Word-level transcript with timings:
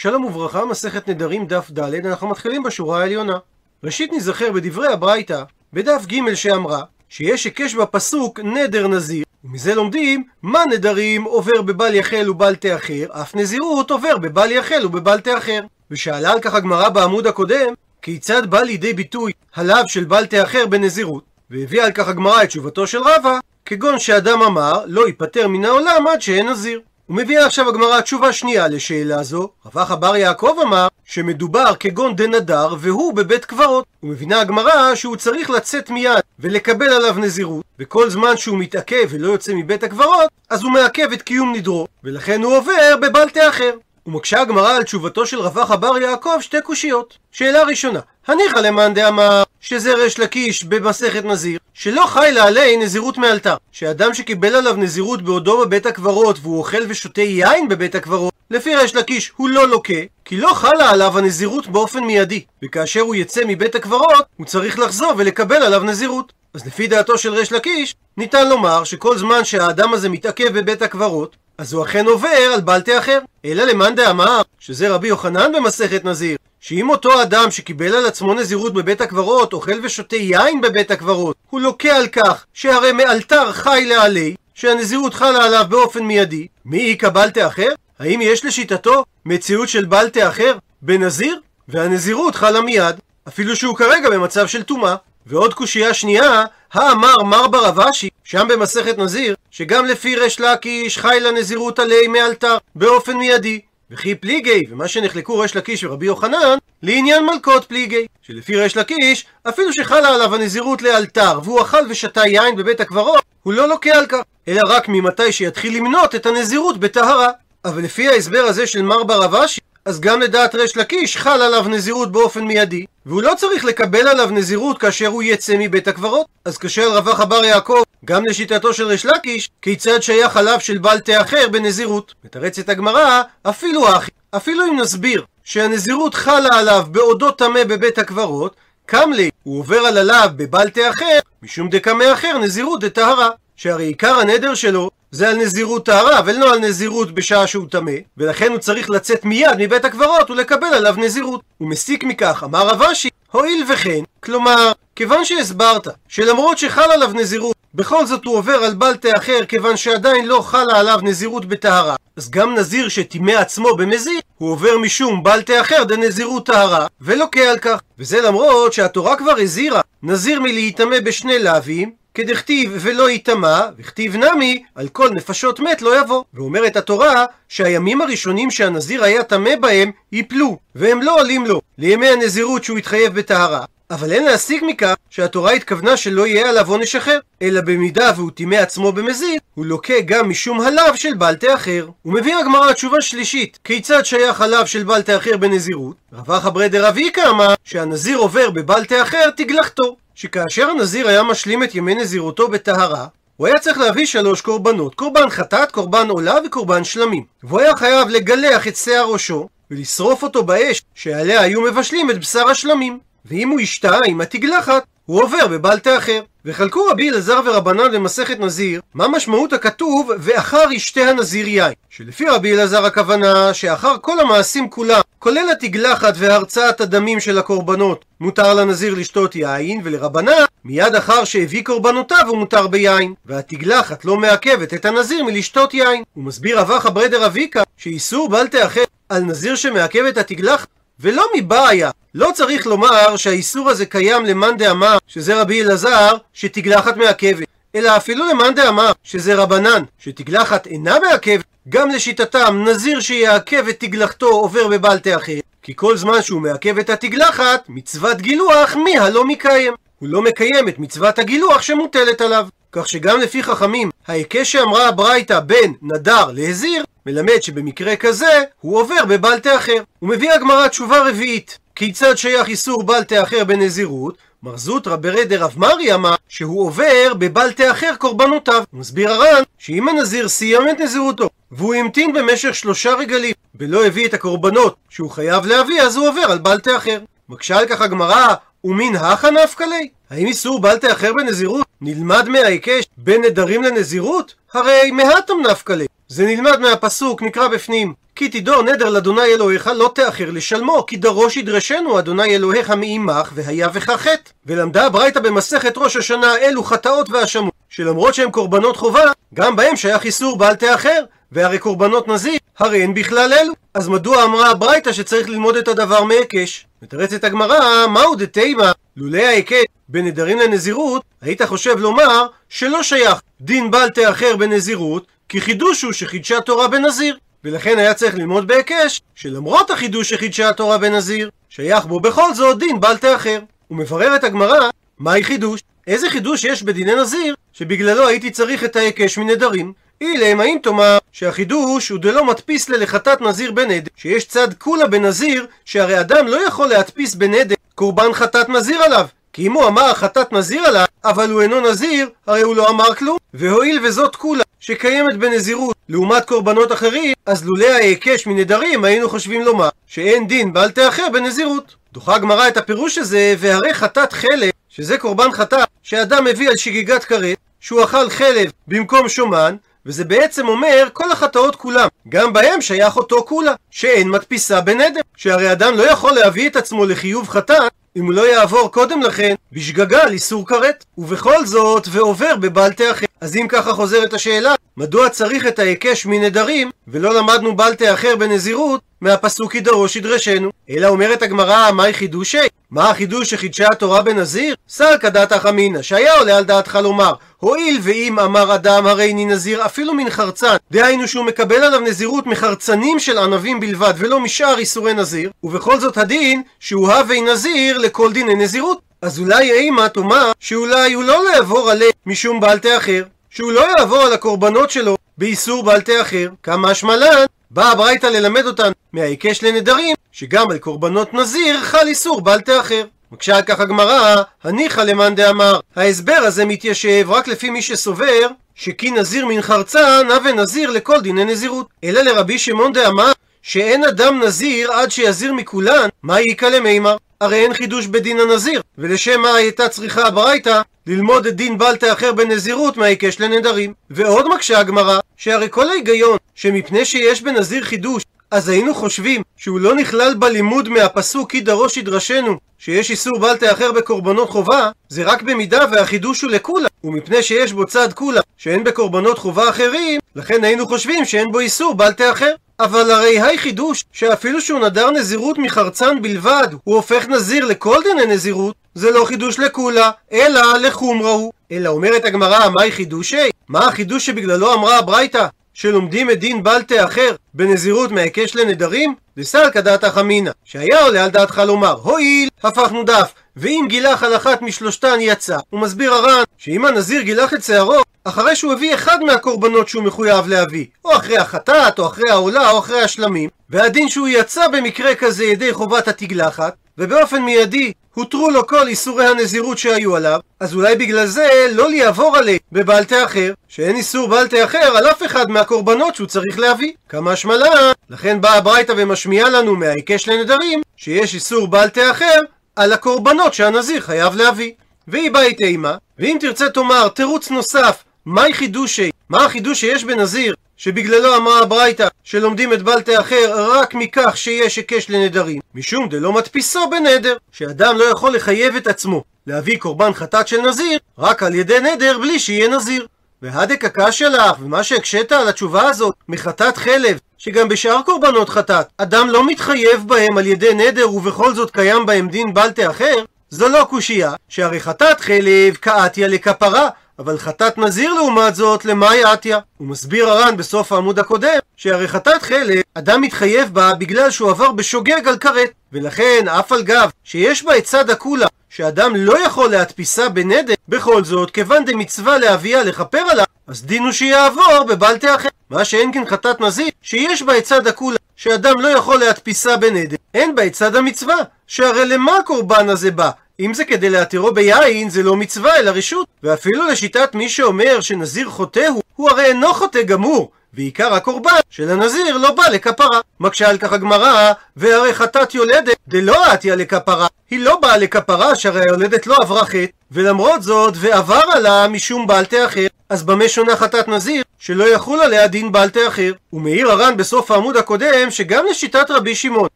שלום 0.00 0.24
וברכה, 0.24 0.64
מסכת 0.64 1.08
נדרים 1.08 1.46
דף 1.46 1.70
ד', 1.70 2.06
אנחנו 2.06 2.28
מתחילים 2.28 2.62
בשורה 2.62 3.00
העליונה. 3.00 3.38
ראשית 3.84 4.12
נזכר 4.12 4.52
בדברי 4.52 4.88
הברייתא, 4.88 5.42
בדף 5.72 6.06
ג' 6.06 6.34
שאמרה, 6.34 6.82
שיש 7.08 7.44
היקש 7.44 7.74
בפסוק 7.74 8.40
נדר 8.40 8.88
נזיר, 8.88 9.24
ומזה 9.44 9.74
לומדים 9.74 10.24
מה 10.42 10.62
נדרים 10.70 11.24
עובר 11.24 11.62
בבל 11.62 11.94
יחל 11.94 12.30
ובל 12.30 12.54
תאחר, 12.54 13.06
אף 13.10 13.34
נזירות 13.34 13.90
עובר 13.90 14.18
בבל 14.18 14.52
יחל 14.52 14.86
ובבל 14.86 15.20
תאחר. 15.20 15.60
ושאלה 15.90 16.32
על 16.32 16.40
כך 16.40 16.54
הגמרא 16.54 16.88
בעמוד 16.88 17.26
הקודם, 17.26 17.74
כיצד 18.02 18.50
בא 18.50 18.60
לידי 18.60 18.92
ביטוי 18.92 19.32
הלאו 19.54 19.88
של 19.88 20.04
בל 20.04 20.26
תאחר 20.26 20.66
בנזירות, 20.66 21.24
והביאה 21.50 21.84
על 21.84 21.92
כך 21.92 22.08
הגמרא 22.08 22.42
את 22.42 22.48
תשובתו 22.48 22.86
של 22.86 22.98
רבא, 22.98 23.38
כגון 23.64 23.98
שאדם 23.98 24.42
אמר 24.42 24.84
לא 24.86 25.06
ייפטר 25.06 25.48
מן 25.48 25.64
העולם 25.64 26.06
עד 26.06 26.22
שאין 26.22 26.48
נזיר. 26.48 26.80
ומביאה 27.10 27.46
עכשיו 27.46 27.68
הגמרא 27.68 28.00
תשובה 28.00 28.32
שנייה 28.32 28.68
לשאלה 28.68 29.22
זו. 29.22 29.48
רבח 29.66 29.92
בר 29.92 30.16
יעקב 30.16 30.56
אמר 30.62 30.88
שמדובר 31.04 31.74
כגון 31.80 32.16
דנדר 32.16 32.74
והוא 32.78 33.14
בבית 33.14 33.44
קברות. 33.44 33.84
ומבינה 34.02 34.40
הגמרא 34.40 34.94
שהוא 34.94 35.16
צריך 35.16 35.50
לצאת 35.50 35.90
מיד 35.90 36.20
ולקבל 36.38 36.88
עליו 36.88 37.18
נזירות, 37.18 37.64
וכל 37.78 38.10
זמן 38.10 38.36
שהוא 38.36 38.58
מתעכב 38.58 39.06
ולא 39.10 39.26
יוצא 39.26 39.52
מבית 39.54 39.82
הקברות, 39.82 40.30
אז 40.50 40.62
הוא 40.62 40.72
מעכב 40.72 41.12
את 41.12 41.22
קיום 41.22 41.52
נדרו, 41.52 41.86
ולכן 42.04 42.42
הוא 42.42 42.56
עובר 42.56 42.96
בבל 43.02 43.28
תאחר. 43.28 43.70
ומקשה 44.08 44.40
הגמרא 44.40 44.76
על 44.76 44.82
תשובתו 44.82 45.26
של 45.26 45.40
רווח 45.40 45.70
אבר 45.70 45.98
יעקב 45.98 46.40
שתי 46.40 46.56
קושיות. 46.62 47.18
שאלה 47.32 47.62
ראשונה, 47.62 48.00
הניחא 48.26 48.58
למאן 48.58 48.94
דאמר 48.94 49.42
שזה 49.60 49.94
ריש 49.94 50.18
לקיש 50.18 50.64
במסכת 50.64 51.24
נזיר, 51.24 51.58
שלא 51.74 52.06
חי 52.06 52.30
לעלי 52.32 52.76
נזירות 52.76 53.18
מאלתר. 53.18 53.56
שאדם 53.72 54.14
שקיבל 54.14 54.54
עליו 54.54 54.76
נזירות 54.76 55.22
בעודו 55.22 55.60
בבית 55.60 55.86
הקברות 55.86 56.38
והוא 56.42 56.58
אוכל 56.58 56.82
ושותה 56.88 57.20
יין 57.20 57.68
בבית 57.68 57.94
הקברות, 57.94 58.32
לפי 58.50 58.76
ריש 58.76 58.94
לקיש 58.94 59.32
הוא 59.36 59.48
לא 59.48 59.68
לוקה, 59.68 60.02
כי 60.24 60.36
לא 60.36 60.54
חלה 60.54 60.90
עליו 60.90 61.18
הנזירות 61.18 61.66
באופן 61.66 62.04
מיידי, 62.04 62.44
וכאשר 62.64 63.00
הוא 63.00 63.14
יצא 63.14 63.40
מבית 63.46 63.74
הקברות, 63.74 64.26
הוא 64.36 64.46
צריך 64.46 64.78
לחזור 64.78 65.12
ולקבל 65.16 65.62
עליו 65.62 65.84
נזירות. 65.84 66.32
אז 66.54 66.66
לפי 66.66 66.86
דעתו 66.86 67.18
של 67.18 67.34
ריש 67.34 67.52
לקיש, 67.52 67.94
ניתן 68.16 68.48
לומר 68.48 68.84
שכל 68.84 69.18
זמן 69.18 69.44
שהאדם 69.44 69.94
הזה 69.94 70.08
מתעכב 70.08 70.58
בבית 70.58 70.82
הקברות, 70.82 71.36
אז 71.58 71.72
הוא 71.72 71.84
אכן 71.84 72.06
עובר 72.06 72.52
על 72.54 72.60
בל 72.60 72.80
תאחר. 72.80 73.18
אלא 73.44 73.64
למאן 73.64 73.94
דאמר, 73.94 74.42
שזה 74.60 74.88
רבי 74.88 75.08
יוחנן 75.08 75.52
במסכת 75.52 76.04
נזיר, 76.04 76.36
שאם 76.60 76.90
אותו 76.90 77.22
אדם 77.22 77.50
שקיבל 77.50 77.94
על 77.94 78.06
עצמו 78.06 78.34
נזירות 78.34 78.74
בבית 78.74 79.00
הקברות, 79.00 79.52
אוכל 79.52 79.80
ושותה 79.82 80.16
יין 80.16 80.60
בבית 80.60 80.90
הקברות, 80.90 81.36
הוא 81.50 81.60
לוקה 81.60 81.96
על 81.96 82.08
כך 82.08 82.44
שהרי 82.54 82.92
מאלתר 82.92 83.52
חי 83.52 83.84
לעלי, 83.88 84.34
שהנזירות 84.54 85.14
חלה 85.14 85.44
עליו 85.44 85.64
באופן 85.68 86.04
מיידי, 86.04 86.46
מי 86.64 86.90
איכא 86.90 87.08
בל 87.08 87.30
תאחר? 87.30 87.72
האם 87.98 88.20
יש 88.22 88.44
לשיטתו 88.44 89.04
מציאות 89.24 89.68
של 89.68 89.84
בל 89.84 90.08
תאחר 90.08 90.58
בנזיר? 90.82 91.40
והנזירות 91.68 92.34
חלה 92.34 92.60
מיד, 92.60 92.96
אפילו 93.28 93.56
שהוא 93.56 93.76
כרגע 93.76 94.10
במצב 94.10 94.46
של 94.46 94.62
טומאה. 94.62 94.94
ועוד 95.26 95.54
קושייה 95.54 95.94
שנייה, 95.94 96.44
האמר 96.72 97.22
מר 97.22 97.48
ברב 97.48 97.80
אשי, 97.80 98.08
שם 98.24 98.48
במסכת 98.48 98.98
נזיר, 98.98 99.34
שגם 99.50 99.86
לפי 99.86 100.16
ריש 100.16 100.40
לקיש 100.40 100.98
חי 100.98 101.18
לנזירות 101.20 101.78
עלי 101.78 102.06
מאלתר, 102.06 102.56
באופן 102.74 103.16
מיידי. 103.16 103.60
וכי 103.90 104.14
פליגי, 104.14 104.66
ומה 104.70 104.88
שנחלקו 104.88 105.38
ריש 105.38 105.56
לקיש 105.56 105.84
ורבי 105.84 106.06
יוחנן, 106.06 106.58
לעניין 106.82 107.26
מלכות 107.26 107.64
פליגי, 107.64 108.06
שלפי 108.22 108.56
ריש 108.56 108.76
לקיש, 108.76 109.26
אפילו 109.48 109.72
שחלה 109.72 110.08
עליו 110.08 110.34
הנזירות 110.34 110.82
לאלתר, 110.82 111.40
והוא 111.44 111.60
אכל 111.62 111.86
ושתה 111.88 112.26
יין 112.26 112.56
בבית 112.56 112.80
הקברות, 112.80 113.22
הוא 113.42 113.52
לא 113.52 113.68
לוקה 113.68 113.98
על 113.98 114.06
כך, 114.06 114.20
אלא 114.48 114.62
רק 114.66 114.88
ממתי 114.88 115.32
שיתחיל 115.32 115.76
למנות 115.76 116.14
את 116.14 116.26
הנזירות 116.26 116.80
בטהרה. 116.80 117.30
אבל 117.64 117.82
לפי 117.82 118.08
ההסבר 118.08 118.38
הזה 118.38 118.66
של 118.66 118.82
מר 118.82 119.04
ברב 119.04 119.34
אשי, 119.34 119.60
אז 119.88 120.00
גם 120.00 120.20
לדעת 120.20 120.54
ריש 120.54 120.76
לקיש 120.76 121.16
חל 121.16 121.42
עליו 121.42 121.68
נזירות 121.68 122.12
באופן 122.12 122.44
מיידי, 122.44 122.84
והוא 123.06 123.22
לא 123.22 123.34
צריך 123.36 123.64
לקבל 123.64 124.08
עליו 124.08 124.30
נזירות 124.30 124.78
כאשר 124.78 125.06
הוא 125.06 125.22
יצא 125.22 125.54
מבית 125.58 125.88
הקברות. 125.88 126.26
אז 126.44 126.58
על 126.82 126.88
רווח 126.88 127.20
אבר 127.20 127.44
יעקב, 127.44 127.82
גם 128.04 128.22
לשיטתו 128.26 128.74
של 128.74 128.86
ריש 128.86 129.06
לקיש, 129.06 129.50
כיצד 129.62 130.00
שייך 130.00 130.36
עליו 130.36 130.60
של 130.60 130.78
בל 130.78 130.98
תאחר 130.98 131.48
בנזירות. 131.48 132.14
מתרצת 132.24 132.68
הגמרא, 132.68 133.22
אפילו 133.42 133.96
אחי, 133.96 134.10
אפילו 134.36 134.64
אם 134.64 134.80
נסביר 134.80 135.24
שהנזירות 135.44 136.14
חלה 136.14 136.58
עליו 136.58 136.86
בעודו 136.90 137.30
טמא 137.30 137.64
בבית 137.64 137.98
הקברות, 137.98 138.56
קמלי, 138.86 139.30
הוא 139.42 139.58
עובר 139.58 139.78
על 139.78 139.98
עליו 139.98 140.30
בבל 140.36 140.68
תאחר, 140.70 141.18
משום 141.42 141.68
דקמא 141.68 142.12
אחר 142.12 142.38
נזירות 142.38 142.80
דטהרה. 142.80 143.30
שהרי 143.58 143.84
עיקר 143.84 144.14
הנדר 144.14 144.54
שלו 144.54 144.90
זה 145.10 145.28
על 145.28 145.36
נזירות 145.36 145.86
טהרה, 145.86 146.20
ולא 146.24 146.52
על 146.52 146.58
נזירות 146.58 147.14
בשעה 147.14 147.46
שהוא 147.46 147.66
טמא, 147.70 147.92
ולכן 148.16 148.50
הוא 148.50 148.58
צריך 148.58 148.90
לצאת 148.90 149.24
מיד 149.24 149.56
מבית 149.58 149.84
הקברות 149.84 150.30
ולקבל 150.30 150.66
עליו 150.66 150.94
נזירות. 150.98 151.40
הוא 151.58 151.68
מסיק 151.70 152.04
מכך, 152.04 152.42
אמר 152.44 152.68
רב 152.68 152.82
אשי, 152.82 153.08
הואיל 153.32 153.64
וכן, 153.68 154.00
כלומר, 154.20 154.72
כיוון 154.96 155.24
שהסברת 155.24 155.88
שלמרות 156.08 156.58
שחל 156.58 156.90
עליו 156.90 157.10
נזירות, 157.14 157.56
בכל 157.74 158.06
זאת 158.06 158.24
הוא 158.24 158.36
עובר 158.36 158.64
על 158.64 158.74
בל 158.74 158.96
תאחר 158.96 159.44
כיוון 159.48 159.76
שעדיין 159.76 160.26
לא 160.26 160.40
חלה 160.40 160.78
עליו 160.78 160.98
נזירות 161.02 161.44
בטהרה, 161.44 161.96
אז 162.16 162.30
גם 162.30 162.54
נזיר 162.54 162.88
שטימא 162.88 163.30
עצמו 163.30 163.76
במזיד, 163.76 164.20
הוא 164.38 164.50
עובר 164.50 164.78
משום 164.78 165.22
בל 165.22 165.42
תאחר 165.42 165.84
דנזירות 165.84 166.46
טהרה, 166.46 166.86
ולוקה 167.00 167.50
על 167.50 167.58
כך. 167.58 167.80
וזה 167.98 168.20
למרות 168.20 168.72
שהתורה 168.72 169.16
כבר 169.16 169.34
הזהירה 169.38 169.80
נזיר 170.02 170.40
מלהיטמא 170.40 171.00
בשני 171.00 171.38
לאווים, 171.38 171.92
כדכתיב 172.18 172.72
ולא 172.80 173.10
ייטמע, 173.10 173.60
וכתיב 173.78 174.16
נמי, 174.16 174.62
על 174.74 174.88
כל 174.88 175.10
נפשות 175.10 175.60
מת 175.60 175.82
לא 175.82 176.00
יבוא. 176.00 176.24
ואומרת 176.34 176.76
התורה 176.76 177.24
שהימים 177.48 178.00
הראשונים 178.00 178.50
שהנזיר 178.50 179.04
היה 179.04 179.22
טמא 179.22 179.56
בהם 179.60 179.90
ייפלו, 180.12 180.58
והם 180.74 181.02
לא 181.02 181.20
עולים 181.20 181.46
לו, 181.46 181.60
לימי 181.78 182.08
הנזירות 182.08 182.64
שהוא 182.64 182.78
התחייב 182.78 183.14
בטהרה. 183.14 183.64
אבל 183.90 184.12
אין 184.12 184.24
להסיק 184.24 184.62
מכך 184.62 184.94
שהתורה 185.10 185.52
התכוונה 185.52 185.96
שלא 185.96 186.26
יהיה 186.26 186.48
עליו 186.48 186.70
עונש 186.70 186.96
אחר, 186.96 187.18
אלא 187.42 187.60
במידה 187.60 188.10
והוא 188.16 188.30
טימא 188.30 188.54
עצמו 188.54 188.92
במזיד, 188.92 189.40
הוא 189.54 189.66
לוקה 189.66 190.00
גם 190.06 190.28
משום 190.28 190.60
הלאו 190.60 190.96
של 190.96 191.14
בל 191.14 191.34
תאחר. 191.34 191.88
הוא 192.02 192.12
מביא 192.12 192.36
הגמרא 192.36 192.72
תשובה 192.72 193.00
שלישית, 193.00 193.58
כיצד 193.64 194.04
שייך 194.04 194.40
הלאו 194.40 194.66
של 194.66 194.84
בל 194.84 195.02
תאחר 195.02 195.36
בנזירות? 195.36 195.96
רבח 196.12 196.46
דרב 196.70 196.96
איכא 196.98 197.30
אמר 197.30 197.54
שהנזיר 197.64 198.18
עובר 198.18 198.50
בבל 198.50 198.84
תאחר 198.84 199.30
תגלחתו. 199.36 199.96
שכאשר 200.20 200.70
הנזיר 200.70 201.08
היה 201.08 201.22
משלים 201.22 201.62
את 201.62 201.74
ימי 201.74 201.94
נזירותו 201.94 202.48
בטהרה, 202.48 203.06
הוא 203.36 203.46
היה 203.46 203.58
צריך 203.58 203.78
להביא 203.78 204.06
שלוש 204.06 204.40
קורבנות, 204.40 204.94
קורבן 204.94 205.30
חטאת, 205.30 205.70
קורבן 205.70 206.08
עולה 206.08 206.34
וקורבן 206.46 206.84
שלמים. 206.84 207.24
והוא 207.42 207.60
היה 207.60 207.76
חייב 207.76 208.08
לגלח 208.08 208.68
את 208.68 208.76
שיער 208.76 209.06
ראשו, 209.12 209.48
ולשרוף 209.70 210.22
אותו 210.22 210.42
באש, 210.42 210.82
שעליה 210.94 211.40
היו 211.40 211.60
מבשלים 211.60 212.10
את 212.10 212.20
בשר 212.20 212.48
השלמים. 212.48 212.98
ואם 213.24 213.48
הוא 213.48 213.60
ישתה 213.60 213.98
עם 214.06 214.20
התגלחת, 214.20 214.84
הוא 215.06 215.22
עובר 215.22 215.46
בבל 215.48 215.78
תאחר. 215.78 216.20
וחלקו 216.48 216.86
רבי 216.90 217.10
אלעזר 217.10 217.40
ורבנן 217.44 217.92
במסכת 217.92 218.40
נזיר, 218.40 218.80
מה 218.94 219.08
משמעות 219.08 219.52
הכתוב 219.52 220.10
ואחר 220.18 220.72
ישתה 220.72 221.00
הנזיר 221.00 221.48
יין. 221.48 221.72
שלפי 221.90 222.28
רבי 222.28 222.54
אלעזר 222.54 222.84
הכוונה 222.84 223.54
שאחר 223.54 223.96
כל 224.00 224.20
המעשים 224.20 224.70
כולם, 224.70 225.00
כולל 225.18 225.50
התגלחת 225.52 226.14
והרצאת 226.16 226.80
הדמים 226.80 227.20
של 227.20 227.38
הקורבנות, 227.38 228.04
מותר 228.20 228.54
לנזיר 228.54 228.94
לשתות 228.94 229.36
יין, 229.36 229.80
ולרבנן, 229.84 230.44
מיד 230.64 230.94
אחר 230.94 231.24
שהביא 231.24 231.64
קורבנותיו 231.64 232.24
הוא 232.28 232.38
מותר 232.38 232.66
ביין. 232.66 233.14
והתגלחת 233.26 234.04
לא 234.04 234.16
מעכבת 234.16 234.74
את 234.74 234.84
הנזיר 234.84 235.24
מלשתות 235.24 235.74
יין. 235.74 236.02
הוא 236.14 236.24
מסביר 236.24 236.60
רבח 236.60 236.86
הברדר 236.86 237.26
אביקה 237.26 237.62
שאיסור 237.76 238.28
בל 238.28 238.46
תאחר 238.46 238.84
על 239.08 239.22
נזיר 239.22 239.56
שמעכב 239.56 240.04
את 240.04 240.18
התגלחת 240.18 240.68
ולא 241.00 241.26
מבעיה. 241.36 241.90
לא 242.14 242.30
צריך 242.34 242.66
לומר 242.66 243.16
שהאיסור 243.16 243.70
הזה 243.70 243.86
קיים 243.86 244.24
למאן 244.24 244.56
דאמר, 244.56 244.98
שזה 245.06 245.40
רבי 245.40 245.62
אלעזר, 245.62 246.16
שתגלחת 246.32 246.96
מעכבת. 246.96 247.46
אלא 247.74 247.96
אפילו 247.96 248.28
למאן 248.28 248.54
דאמר, 248.54 248.92
שזה 249.04 249.34
רבנן, 249.34 249.82
שתגלחת 249.98 250.66
אינה 250.66 250.98
מעכבת, 250.98 251.44
גם 251.68 251.90
לשיטתם 251.90 252.64
נזיר 252.68 253.00
שיעכב 253.00 253.68
את 253.68 253.80
תגלחתו 253.80 254.26
עובר 254.26 254.68
בבל 254.68 254.98
תאחר. 254.98 255.38
כי 255.62 255.72
כל 255.76 255.96
זמן 255.96 256.22
שהוא 256.22 256.40
מעכב 256.40 256.78
את 256.78 256.90
התגלחת, 256.90 257.64
מצוות 257.68 258.16
גילוח 258.16 258.76
מי 258.76 258.98
הלא 258.98 259.24
מקיים. 259.24 259.74
הוא 259.98 260.08
לא 260.08 260.22
מקיים 260.22 260.68
את 260.68 260.78
מצוות 260.78 261.18
הגילוח 261.18 261.62
שמוטלת 261.62 262.20
עליו. 262.20 262.46
כך 262.72 262.88
שגם 262.88 263.20
לפי 263.20 263.42
חכמים, 263.42 263.90
ההיקש 264.08 264.52
שאמרה 264.52 264.88
הברייתא 264.88 265.40
בין 265.40 265.74
נדר 265.82 266.30
להזיר, 266.32 266.84
מלמד 267.08 267.42
שבמקרה 267.42 267.96
כזה 267.96 268.42
הוא 268.60 268.80
עובר 268.80 269.04
בבל 269.08 269.38
תאחר. 269.38 269.82
הוא 269.98 270.10
מביא 270.10 270.32
הגמרא 270.32 270.68
תשובה 270.68 271.08
רביעית. 271.08 271.58
כיצד 271.74 272.16
שייך 272.16 272.48
איסור 272.48 272.82
בל 272.82 273.02
תאחר 273.02 273.44
בנזירות? 273.44 274.16
מר 274.42 274.56
זוטרא 274.56 274.96
ברד 274.96 275.28
דרב 275.28 275.54
מרי 275.56 275.94
אמר 275.94 276.14
שהוא 276.28 276.62
עובר 276.66 277.14
בבל 277.18 277.52
תאחר 277.52 277.94
קורבנותיו. 277.98 278.64
מסביר 278.72 279.12
הר"ן 279.12 279.42
שאם 279.58 279.88
הנזיר 279.88 280.28
סיים 280.28 280.68
את 280.70 280.80
נזירותו 280.80 281.28
והוא 281.52 281.74
המתין 281.74 282.12
במשך 282.12 282.54
שלושה 282.54 282.94
רגלים 282.94 283.34
ולא 283.54 283.86
הביא 283.86 284.06
את 284.06 284.14
הקורבנות 284.14 284.76
שהוא 284.88 285.10
חייב 285.10 285.46
להביא 285.46 285.82
אז 285.82 285.96
הוא 285.96 286.08
עובר 286.08 286.24
על 286.30 286.38
בל 286.38 286.58
תאחר. 286.58 286.98
מקשה 287.28 287.58
על 287.58 287.66
כך 287.66 287.80
הגמרא 287.80 288.34
ומין 288.64 288.96
הכא 288.96 289.30
נפקא 289.30 289.64
ליה? 289.64 289.86
האם 290.10 290.26
איסור 290.26 290.60
בל 290.60 290.76
תאחר 290.76 291.12
בנזירות 291.12 291.66
נלמד 291.80 292.28
מההיקש 292.28 292.84
בין 292.96 293.24
נדרים 293.24 293.62
לנזירות? 293.62 294.34
הרי 294.52 294.90
מהתם 294.90 295.34
נפקא 295.50 295.72
ליה. 295.72 295.88
זה 296.08 296.26
נלמד 296.26 296.60
מהפסוק, 296.60 297.22
נקרא 297.22 297.48
בפנים. 297.48 297.94
כי 298.16 298.28
תדור 298.28 298.62
נדר 298.62 298.90
לאדוני 298.90 299.22
אלוהיך 299.22 299.70
לא 299.76 299.90
תאחר 299.94 300.30
לשלמו, 300.30 300.86
כי 300.86 300.96
דרוש 300.96 301.36
ידרשנו 301.36 301.98
אדוני 301.98 302.36
אלוהיך 302.36 302.70
מעמך, 302.70 303.32
והיה 303.34 303.68
בך 303.68 303.90
חטא. 303.90 304.30
ולמדה 304.46 304.86
הברייתא 304.86 305.20
במסכת 305.20 305.78
ראש 305.78 305.96
השנה 305.96 306.36
אלו 306.36 306.64
חטאות 306.64 307.10
והאשמות, 307.10 307.52
שלמרות 307.68 308.14
שהם 308.14 308.30
קורבנות 308.30 308.76
חובה, 308.76 309.12
גם 309.34 309.56
בהם 309.56 309.76
שייך 309.76 310.04
איסור 310.04 310.38
בל 310.38 310.54
תאחר, 310.54 311.04
והרי 311.32 311.58
קורבנות 311.58 312.08
נזיר, 312.08 312.38
הרי 312.58 312.82
אין 312.82 312.94
בכלל 312.94 313.32
אלו. 313.32 313.52
אז 313.74 313.88
מדוע 313.88 314.24
אמרה 314.24 314.50
הברייתא 314.50 314.92
שצריך 314.92 315.28
ללמוד 315.28 315.56
את 315.56 315.68
הדבר 315.68 316.04
מהיקש? 316.04 316.66
מתרצת 316.82 317.24
הגמרא, 317.24 317.86
מהו 317.86 318.14
דתימה? 318.14 318.72
לולא 318.96 319.18
ההיקש 319.18 319.64
בנדרים 319.88 320.38
לנזירות, 320.38 321.02
היית 321.22 321.42
חושב 321.42 321.78
לומר 321.78 322.26
שלא 322.48 322.82
שייך 322.82 323.20
דין 323.40 323.70
בל 323.70 323.88
תאחר 323.88 324.36
בנזירות, 324.36 325.06
כי 325.28 325.40
חידוש 325.40 325.82
הוא 325.82 325.92
שחידשה 325.92 326.40
תורה 326.40 326.68
בנזיר. 326.68 327.18
ולכן 327.44 327.78
היה 327.78 327.94
צריך 327.94 328.14
ללמוד 328.14 328.46
בהיקש, 328.46 329.02
שלמרות 329.14 329.70
החידוש 329.70 330.10
שחידשה 330.10 330.48
התורה 330.48 330.78
בנזיר, 330.78 331.30
שייך 331.48 331.84
בו 331.84 332.00
בכל 332.00 332.34
זאת 332.34 332.58
דין 332.58 332.80
בל 332.80 332.96
תאחר. 332.96 333.40
ומבררת 333.70 334.24
הגמרא, 334.24 334.70
מהי 334.98 335.24
חידוש? 335.24 335.60
איזה 335.86 336.10
חידוש 336.10 336.44
יש 336.44 336.62
בדיני 336.62 336.94
נזיר, 336.94 337.34
שבגללו 337.52 338.08
הייתי 338.08 338.30
צריך 338.30 338.64
את 338.64 338.76
ההיקש 338.76 339.18
מנדרים? 339.18 339.72
אילם, 340.00 340.40
האם 340.40 340.58
תאמר 340.62 340.98
שהחידוש 341.12 341.88
הוא 341.88 341.98
דלא 341.98 342.24
מדפיס 342.24 342.68
ללחטאת 342.68 343.20
נזיר 343.20 343.52
בנדר, 343.52 343.90
שיש 343.96 344.24
צד 344.24 344.54
כולה 344.54 344.86
בנזיר, 344.86 345.46
שהרי 345.64 346.00
אדם 346.00 346.26
לא 346.26 346.46
יכול 346.46 346.66
להדפיס 346.66 347.14
בנדר 347.14 347.54
קורבן 347.74 348.12
חטאת 348.12 348.48
נזיר 348.48 348.82
עליו, 348.82 349.06
כי 349.38 349.46
אם 349.46 349.52
הוא 349.52 349.66
אמר 349.66 349.94
חטאת 349.94 350.32
נזיר 350.32 350.62
עליו, 350.62 350.84
אבל 351.04 351.30
הוא 351.30 351.42
אינו 351.42 351.60
נזיר, 351.60 352.08
הרי 352.26 352.42
הוא 352.42 352.56
לא 352.56 352.68
אמר 352.68 352.94
כלום. 352.94 353.16
והואיל 353.34 353.80
וזאת 353.84 354.16
כולה 354.16 354.44
שקיימת 354.60 355.16
בנזירות 355.16 355.76
לעומת 355.88 356.24
קורבנות 356.24 356.72
אחרים, 356.72 357.14
אז 357.26 357.44
לולא 357.44 357.66
ההיקש 357.66 358.26
מנדרים 358.26 358.84
היינו 358.84 359.08
חושבים 359.08 359.42
לומר 359.42 359.68
שאין 359.86 360.26
דין 360.26 360.52
בל 360.52 360.70
תאחר 360.70 361.06
בנזירות. 361.12 361.74
דוחה 361.92 362.14
הגמרא 362.14 362.48
את 362.48 362.56
הפירוש 362.56 362.98
הזה, 362.98 363.34
והרי 363.38 363.74
חטאת 363.74 364.12
חלב, 364.12 364.50
שזה 364.68 364.98
קורבן 364.98 365.32
חטאת, 365.32 365.68
שאדם 365.82 366.24
מביא 366.24 366.48
על 366.48 366.56
שגיגת 366.56 367.04
כרת, 367.04 367.36
שהוא 367.60 367.84
אכל 367.84 368.10
חלב 368.10 368.50
במקום 368.68 369.08
שומן, 369.08 369.56
וזה 369.86 370.04
בעצם 370.04 370.48
אומר 370.48 370.88
כל 370.92 371.12
החטאות 371.12 371.56
כולם, 371.56 371.88
גם 372.08 372.32
בהם 372.32 372.60
שייך 372.60 372.96
אותו 372.96 373.24
כולה, 373.28 373.54
שאין 373.70 374.08
מדפיסה 374.08 374.60
בנדר, 374.60 375.00
שהרי 375.16 375.52
אדם 375.52 375.76
לא 375.76 375.82
יכול 375.82 376.12
להביא 376.12 376.48
את 376.48 376.56
עצמו 376.56 376.84
לחיוב 376.84 377.28
חטאת 377.28 377.72
אם 377.98 378.04
הוא 378.04 378.14
לא 378.14 378.32
יעבור 378.32 378.72
קודם 378.72 379.02
לכן 379.02 379.34
בשגגה 379.52 380.02
על 380.02 380.12
איסור 380.12 380.46
כרת, 380.46 380.84
ובכל 380.98 381.46
זאת 381.46 381.88
ועובר 381.90 382.36
בבל 382.36 382.72
תאחר. 382.72 383.06
אז 383.20 383.36
אם 383.36 383.46
ככה 383.48 383.72
חוזרת 383.72 384.12
השאלה, 384.12 384.54
מדוע 384.76 385.08
צריך 385.08 385.46
את 385.46 385.58
ההיקש 385.58 386.06
מנדרים, 386.06 386.70
ולא 386.88 387.14
למדנו 387.14 387.56
בל 387.56 387.74
תאחר 387.74 388.16
בנזירות, 388.16 388.80
מהפסוק 389.00 389.54
ידרוש 389.54 389.96
ידרשנו? 389.96 390.50
אלא 390.70 390.88
אומרת 390.88 391.22
הגמרא, 391.22 391.70
מהי 391.72 391.92
חידושי? 391.92 392.38
מה 392.70 392.90
החידוש 392.90 393.30
שחידשה 393.30 393.66
התורה 393.72 394.02
בנזיר? 394.02 394.54
סלקא 394.68 395.08
דתך 395.08 395.46
אמינא, 395.48 395.82
שהיה 395.82 396.18
עולה 396.18 396.36
על 396.36 396.44
דעתך 396.44 396.78
לומר, 396.82 397.12
הואיל 397.36 397.78
ואם 397.82 398.18
אמר 398.18 398.54
אדם 398.54 398.86
הרי 398.86 399.12
אני 399.12 399.24
נזיר 399.24 399.66
אפילו 399.66 399.94
מן 399.94 400.10
חרצן, 400.10 400.56
דהיינו 400.70 401.08
שהוא 401.08 401.24
מקבל 401.24 401.64
עליו 401.64 401.80
נזירות 401.80 402.26
מחרצנים 402.26 402.98
של 402.98 403.18
ענבים 403.18 403.60
בלבד 403.60 403.94
ולא 403.98 404.20
משאר 404.20 404.58
איסורי 404.58 404.94
נזיר, 404.94 405.30
ובכל 405.42 405.80
זאת 405.80 405.98
הדין 405.98 406.42
שהוא 406.60 406.92
הווי 406.92 407.20
נזיר 407.20 407.78
לכל 407.78 408.12
דיני 408.12 408.34
נזירות. 408.34 408.80
אז 409.02 409.18
אולי 409.18 409.52
אימה 409.52 409.88
תאמר 409.88 410.32
שאולי 410.40 410.92
הוא 410.92 411.04
לא 411.04 411.34
יעבור 411.34 411.70
עליה 411.70 411.90
משום 412.06 412.40
בעל 412.40 412.58
תאחר, 412.58 413.02
שהוא 413.30 413.52
לא 413.52 413.64
יעבור 413.78 413.98
על 413.98 414.12
הקורבנות 414.12 414.70
שלו 414.70 414.96
באיסור 415.18 415.62
בעל 415.62 415.80
תאחר, 415.80 416.28
כמה 416.42 416.70
השמלן 416.70 417.24
באה 417.50 417.72
הברייתא 417.72 418.06
ללמד 418.06 418.46
אותנו 418.46 418.72
מההיקש 418.92 419.42
לנדרים, 419.42 419.96
שגם 420.12 420.50
על 420.50 420.58
קורבנות 420.58 421.14
נזיר 421.14 421.60
חל 421.60 421.86
איסור 421.86 422.20
בל 422.20 422.40
תאחר. 422.40 422.84
מקשה 423.12 423.36
על 423.36 423.42
כך 423.42 423.60
הגמרא, 423.60 424.22
הניחא 424.44 424.80
למאן 424.80 425.14
דאמר. 425.14 425.60
ההסבר 425.76 426.18
הזה 426.18 426.44
מתיישב 426.44 427.06
רק 427.08 427.28
לפי 427.28 427.50
מי 427.50 427.62
שסובר 427.62 428.28
שכי 428.54 428.90
נזיר 428.90 429.26
מן 429.26 429.42
חרצן, 429.42 430.06
הווה 430.10 430.32
נזיר 430.32 430.70
לכל 430.70 431.00
דיני 431.00 431.24
נזירות. 431.24 431.66
אלא 431.84 432.00
לרבי 432.00 432.38
שמעון 432.38 432.72
דאמר 432.72 433.12
שאין 433.42 433.84
אדם 433.84 434.22
נזיר 434.22 434.72
עד 434.72 434.90
שיזיר 434.90 435.32
מכולן, 435.32 435.88
מה 436.02 436.20
יקא 436.20 436.46
למימר? 436.46 436.96
הרי 437.20 437.36
אין 437.36 437.54
חידוש 437.54 437.86
בדין 437.86 438.20
הנזיר, 438.20 438.62
ולשם 438.78 439.20
מה 439.20 439.34
הייתה 439.34 439.68
צריכה 439.68 440.06
הברייתא 440.06 440.60
ללמוד 440.86 441.26
את 441.26 441.34
דין 441.34 441.58
בל 441.58 441.76
תאחר 441.76 442.12
בנזירות 442.12 442.76
מההיקש 442.76 443.20
לנדרים. 443.20 443.72
ועוד 443.90 444.28
מקשה 444.28 444.58
הגמרא, 444.58 444.98
שהרי 445.16 445.48
כל 445.50 445.68
ההיגיון 445.68 446.16
שמפני 446.38 446.84
שיש 446.84 447.22
בנזיר 447.22 447.64
חידוש, 447.64 448.02
אז 448.30 448.48
היינו 448.48 448.74
חושבים 448.74 449.22
שהוא 449.36 449.60
לא 449.60 449.74
נכלל 449.74 450.14
בלימוד 450.14 450.68
מהפסוק 450.68 451.30
כי 451.30 451.40
דרוש 451.40 451.76
ידרשנו, 451.76 452.36
שיש 452.58 452.90
איסור 452.90 453.18
בל 453.18 453.36
תאחר 453.36 453.72
בקורבנות 453.72 454.30
חובה, 454.30 454.70
זה 454.88 455.04
רק 455.04 455.22
במידה 455.22 455.64
והחידוש 455.72 456.22
הוא 456.22 456.30
לכולה, 456.30 456.68
ומפני 456.84 457.22
שיש 457.22 457.52
בו 457.52 457.66
צד 457.66 457.92
כולה 457.92 458.20
שאין 458.36 458.64
בקורבנות 458.64 459.18
חובה 459.18 459.48
אחרים, 459.48 460.00
לכן 460.16 460.44
היינו 460.44 460.66
חושבים 460.66 461.04
שאין 461.04 461.32
בו 461.32 461.38
איסור 461.38 461.74
בל 461.74 461.92
תאחר. 461.92 462.34
אבל 462.60 462.90
הרי 462.90 463.20
היי 463.20 463.38
חידוש, 463.38 463.84
שאפילו 463.92 464.40
שהוא 464.40 464.60
נדר 464.60 464.90
נזירות 464.90 465.38
מחרצן 465.38 466.02
בלבד, 466.02 466.48
הוא 466.64 466.74
הופך 466.74 467.08
נזיר 467.08 467.44
לכל 467.44 467.80
דיני 467.84 468.14
נזירות, 468.14 468.54
זה 468.74 468.90
לא 468.90 469.04
חידוש 469.04 469.38
לכולה, 469.38 469.90
אלא 470.12 470.58
לחומרה 470.58 471.10
הוא. 471.10 471.32
אלא 471.52 471.68
אומרת 471.68 472.04
הגמרא, 472.04 472.48
מהי 472.48 472.72
חידושי? 472.72 473.30
מה 473.48 473.66
החידוש 473.66 474.06
שבגללו 474.06 474.54
אמרה 474.54 474.78
הברייתא? 474.78 475.26
שלומדים 475.60 476.10
את 476.10 476.20
דין 476.20 476.42
בל 476.42 476.62
תאחר 476.62 477.14
בנזירות 477.34 477.90
מהיקש 477.90 478.36
לנדרים? 478.36 478.94
לסלקא 479.16 479.60
דעתך 479.60 479.98
אמינא, 480.00 480.30
שהיה 480.44 480.84
עולה 480.84 481.04
על 481.04 481.10
דעתך 481.10 481.42
לומר, 481.46 481.72
הואיל, 481.82 482.28
הפכנו 482.42 482.84
דף, 482.84 483.12
ואם 483.36 483.64
גילח 483.68 484.02
על 484.02 484.16
אחת 484.16 484.42
משלושתן 484.42 484.96
יצא. 485.00 485.38
הוא 485.50 485.60
מסביר 485.60 485.94
הר"ן, 485.94 486.22
שאם 486.38 486.64
הנזיר 486.64 487.02
גילח 487.02 487.34
את 487.34 487.44
שערו, 487.44 487.82
אחרי 488.04 488.36
שהוא 488.36 488.52
הביא 488.52 488.74
אחד 488.74 488.98
מהקורבנות 489.02 489.68
שהוא 489.68 489.84
מחויב 489.84 490.28
להביא, 490.28 490.66
או 490.84 490.96
אחרי 490.96 491.18
החטאת, 491.18 491.78
או 491.78 491.86
אחרי 491.86 492.10
העולה, 492.10 492.50
או 492.50 492.58
אחרי 492.58 492.82
השלמים, 492.82 493.28
והדין 493.50 493.88
שהוא 493.88 494.08
יצא 494.08 494.48
במקרה 494.48 494.94
כזה 494.94 495.24
ידי 495.24 495.52
חובת 495.52 495.88
התגלחת, 495.88 496.54
ובאופן 496.78 497.22
מיידי 497.22 497.72
הותרו 497.94 498.30
לו 498.30 498.46
כל 498.46 498.68
איסורי 498.68 499.06
הנזירות 499.06 499.58
שהיו 499.58 499.96
עליו, 499.96 500.20
אז 500.40 500.54
אולי 500.54 500.76
בגלל 500.76 501.06
זה 501.06 501.28
לא 501.52 501.70
ליעבור 501.70 502.16
עליה 502.16 502.38
בבעל 502.52 502.84
תאחר, 502.84 503.32
שאין 503.48 503.76
איסור 503.76 504.08
בעל 504.08 504.28
תאחר 504.28 504.76
על 504.76 504.86
אף 504.86 505.02
אחד 505.06 505.30
מהקורבנות 505.30 505.94
שהוא 505.94 506.06
צריך 506.06 506.38
להביא. 506.38 506.72
כמה 506.88 507.12
השמלה, 507.12 507.72
לכן 507.90 508.20
באה 508.20 508.34
הברייתא 508.34 508.72
ומשמיעה 508.76 509.28
לנו 509.28 509.56
מההיקש 509.56 510.08
לנדרים, 510.08 510.62
שיש 510.76 511.14
איסור 511.14 511.48
בעל 511.48 511.68
תאחר 511.68 512.20
על 512.56 512.72
הקורבנות 512.72 513.34
שהנזיר 513.34 513.80
חייב 513.80 514.14
להביא. 514.16 514.52
והיא 514.88 515.10
באה 515.10 515.26
אימה, 515.40 515.76
ואם 515.98 516.16
תרצה 516.20 516.48
תאמר 516.50 516.88
תירוץ 516.88 517.30
נוסף, 517.30 517.84
מהי 518.06 518.34
חידושי? 518.34 518.90
מה 519.08 519.24
החידוש 519.24 519.60
שיש 519.60 519.84
בנזיר 519.84 520.34
שבגללו 520.58 521.16
אמרה 521.16 521.38
הברייתא 521.38 521.88
שלומדים 522.04 522.52
את 522.52 522.62
בל 522.62 522.82
תאחר 522.82 523.32
רק 523.50 523.74
מכך 523.74 524.16
שיש 524.16 524.56
היקש 524.56 524.90
לנדרים 524.90 525.40
משום 525.54 525.88
דלא 525.88 526.12
מדפיסו 526.12 526.70
בנדר 526.70 527.16
שאדם 527.32 527.78
לא 527.78 527.84
יכול 527.84 528.14
לחייב 528.14 528.56
את 528.56 528.66
עצמו 528.66 529.04
להביא 529.26 529.58
קורבן 529.58 529.94
חטאת 529.94 530.28
של 530.28 530.40
נזיר 530.40 530.78
רק 530.98 531.22
על 531.22 531.34
ידי 531.34 531.60
נדר 531.60 531.98
בלי 531.98 532.18
שיהיה 532.18 532.48
נזיר. 532.48 532.86
והדק 533.22 533.64
הקש 533.64 533.98
שלך 533.98 534.36
ומה 534.40 534.62
שהקשית 534.62 535.12
על 535.12 535.28
התשובה 535.28 535.68
הזאת 535.68 535.94
מחטאת 536.08 536.56
חלב 536.56 536.98
שגם 537.18 537.48
בשאר 537.48 537.82
קורבנות 537.82 538.28
חטאת 538.28 538.66
אדם 538.78 539.08
לא 539.08 539.26
מתחייב 539.26 539.84
בהם 539.86 540.18
על 540.18 540.26
ידי 540.26 540.54
נדר 540.54 540.92
ובכל 540.92 541.34
זאת 541.34 541.50
קיים 541.50 541.86
בהם 541.86 542.08
דין 542.08 542.34
בל 542.34 542.50
תאחר 542.50 543.04
זו 543.30 543.48
לא 543.48 543.64
קושייה 543.70 544.12
שהרי 544.28 544.60
חטאת 544.60 545.00
חלב 545.00 545.54
כאתיה 545.62 546.08
לכפרה 546.08 546.68
אבל 546.98 547.18
חטאת 547.18 547.58
נזיר 547.58 547.94
לעומת 547.94 548.34
זאת 548.34 548.64
למאי 548.64 549.04
עטיה. 549.04 549.38
הוא 549.56 549.68
מסביר 549.68 550.08
הר"ן 550.08 550.36
בסוף 550.36 550.72
העמוד 550.72 550.98
הקודם, 550.98 551.38
שהרי 551.56 551.88
חטאת 551.88 552.22
חלק, 552.22 552.64
אדם 552.74 553.00
מתחייב 553.00 553.54
בה 553.54 553.74
בגלל 553.74 554.10
שהוא 554.10 554.30
עבר 554.30 554.52
בשוגג 554.52 555.08
על 555.08 555.18
כרת. 555.18 555.50
ולכן, 555.72 556.28
אף 556.28 556.52
על 556.52 556.62
גב 556.62 556.90
שיש 557.04 557.44
בה 557.44 557.58
את 557.58 557.64
צד 557.64 557.90
הכולה, 557.90 558.26
שאדם 558.48 558.96
לא 558.96 559.26
יכול 559.26 559.50
להדפיסה 559.50 560.08
בנדר, 560.08 560.54
בכל 560.68 561.04
זאת, 561.04 561.30
כיוון 561.30 561.64
דמצווה 561.64 562.18
להביאה 562.18 562.62
לכפר 562.62 563.02
עליו, 563.10 563.24
אז 563.46 563.64
דין 563.64 563.82
הוא 563.82 563.92
שיעבור 563.92 564.64
בבל 564.68 564.98
תאחר. 564.98 565.28
מה 565.50 565.64
שאין 565.64 565.92
כן 565.92 566.04
חטאת 566.06 566.40
נזיר, 566.40 566.68
שיש 566.82 567.22
בה 567.22 567.38
את 567.38 567.42
צד 567.42 567.66
הכולה, 567.66 567.98
שאדם 568.16 568.60
לא 568.60 568.68
יכול 568.68 569.00
להדפיסה 569.00 569.56
בנדר, 569.56 569.96
אין 570.14 570.34
בה 570.34 570.46
את 570.46 570.52
צד 570.52 570.76
המצווה, 570.76 571.16
שהרי 571.46 571.86
למה 571.86 572.16
הקורבן 572.16 572.68
הזה 572.68 572.90
בא? 572.90 573.10
אם 573.40 573.54
זה 573.54 573.64
כדי 573.64 573.90
להתירו 573.90 574.32
ביין, 574.32 574.90
זה 574.90 575.02
לא 575.02 575.16
מצווה 575.16 575.56
אלא 575.56 575.70
רשות. 575.70 576.06
ואפילו 576.22 576.66
לשיטת 576.66 577.14
מי 577.14 577.28
שאומר 577.28 577.80
שנזיר 577.80 578.28
חוטא 578.30 578.66
הוא, 578.68 578.82
הוא 578.96 579.10
הרי 579.10 579.24
אינו 579.24 579.54
חוטא 579.54 579.82
גמור. 579.82 580.30
ועיקר 580.54 580.94
הקורבן 580.94 581.40
של 581.50 581.70
הנזיר 581.70 582.16
לא 582.16 582.30
בא 582.30 582.48
לכפרה. 582.48 583.00
מקשה 583.20 583.48
על 583.48 583.58
כך 583.58 583.72
הגמרא, 583.72 584.32
והרי 584.56 584.94
חטאת 584.94 585.34
יולדת 585.34 585.76
דלא 585.88 586.24
עטיה 586.24 586.56
לכפרה. 586.56 587.06
היא 587.30 587.40
לא 587.40 587.60
באה 587.60 587.76
לכפרה, 587.76 588.34
שהרי 588.34 588.60
היולדת 588.60 589.06
לא 589.06 589.16
עברה 589.20 589.44
חטא, 589.44 589.66
ולמרות 589.92 590.42
זאת, 590.42 590.74
ועבר 590.76 591.22
עלה 591.32 591.68
משום 591.68 592.06
בעל 592.06 592.24
תאחר. 592.24 592.66
אז 592.88 593.02
במה 593.02 593.28
שונה 593.28 593.56
חטאת 593.56 593.88
נזיר 593.88 594.22
שלא 594.38 594.74
יחול 594.74 595.00
עליה 595.00 595.26
דין 595.26 595.52
בלטה 595.52 595.80
אחר. 595.88 596.12
ומעיר 596.32 596.70
הר"ן 596.70 596.96
בסוף 596.96 597.30
העמוד 597.30 597.56
הקודם 597.56 598.10
שגם 598.10 598.44
לשיטת 598.50 598.90
רבי 598.90 599.14
שמעון, 599.14 599.48